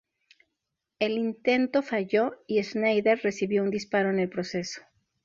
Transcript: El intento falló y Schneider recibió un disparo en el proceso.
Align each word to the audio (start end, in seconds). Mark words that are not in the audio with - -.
El 0.97 1.11
intento 1.19 1.83
falló 1.83 2.41
y 2.47 2.63
Schneider 2.63 3.19
recibió 3.21 3.61
un 3.61 3.69
disparo 3.69 4.09
en 4.09 4.17
el 4.17 4.29
proceso. 4.29 4.81